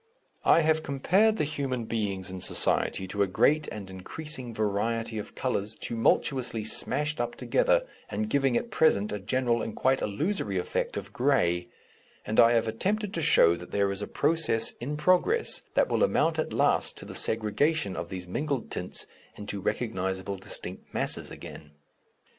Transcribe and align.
I 0.43 0.61
have 0.61 0.81
compared 0.81 1.37
the 1.37 1.43
human 1.43 1.85
beings 1.85 2.31
in 2.31 2.41
society 2.41 3.07
to 3.07 3.21
a 3.21 3.27
great 3.27 3.67
and 3.71 3.87
increasing 3.87 4.51
variety 4.51 5.19
of 5.19 5.35
colours 5.35 5.75
tumultuously 5.75 6.63
smashed 6.63 7.21
up 7.21 7.35
together, 7.35 7.83
and 8.09 8.27
giving 8.27 8.57
at 8.57 8.71
present 8.71 9.11
a 9.11 9.19
general 9.19 9.61
and 9.61 9.75
quite 9.75 10.01
illusory 10.01 10.57
effect 10.57 10.97
of 10.97 11.13
grey, 11.13 11.67
and 12.25 12.39
I 12.39 12.53
have 12.53 12.67
attempted 12.67 13.13
to 13.13 13.21
show 13.21 13.55
that 13.55 13.69
there 13.69 13.91
is 13.91 14.01
a 14.01 14.07
process 14.07 14.71
in 14.81 14.97
progress 14.97 15.61
that 15.75 15.87
will 15.87 16.01
amount 16.01 16.39
at 16.39 16.51
last 16.51 16.97
to 16.97 17.05
the 17.05 17.13
segregation 17.13 17.95
of 17.95 18.09
these 18.09 18.27
mingled 18.27 18.71
tints 18.71 19.05
into 19.35 19.61
recognizable 19.61 20.35
distinct 20.37 20.91
masses 20.95 21.29
again. 21.29 21.73